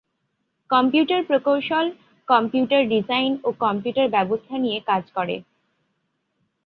Computer 0.69 1.21
প্রকৌশল 1.23 1.85
computer 2.27 2.81
design 2.93 3.31
ও 3.43 3.49
computer 3.63 4.07
ব্যবস্থা 4.15 4.55
নিয়ে 4.57 4.79
কাজ 4.89 5.03
করে। 5.15 5.35